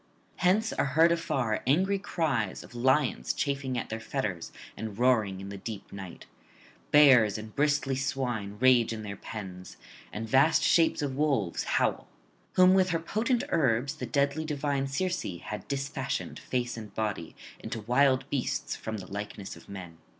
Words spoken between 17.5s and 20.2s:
into wild beasts from the likeness of men.